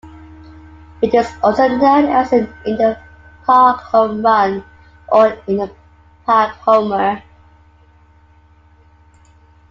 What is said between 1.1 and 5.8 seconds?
is also known as an "in-the-park home run" or "in the